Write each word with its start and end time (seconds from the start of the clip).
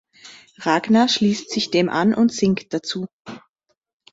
Ragnar 0.57 1.07
schließt 1.09 1.51
sich 1.51 1.69
dem 1.69 1.87
an 1.87 2.15
und 2.15 2.33
singt 2.33 2.73
dazu. 2.73 3.05